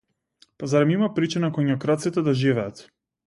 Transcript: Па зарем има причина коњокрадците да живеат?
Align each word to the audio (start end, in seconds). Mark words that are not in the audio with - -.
Па 0.61 0.69
зарем 0.71 0.93
има 0.95 1.09
причина 1.19 1.51
коњокрадците 1.59 2.25
да 2.29 2.37
живеат? 2.43 2.85